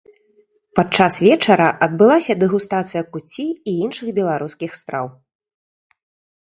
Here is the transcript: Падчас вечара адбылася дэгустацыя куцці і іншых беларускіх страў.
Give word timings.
Падчас 0.77 1.13
вечара 1.25 1.67
адбылася 1.87 2.33
дэгустацыя 2.45 3.03
куцці 3.15 3.47
і 3.47 3.71
іншых 3.85 4.07
беларускіх 4.21 4.71
страў. 4.81 5.05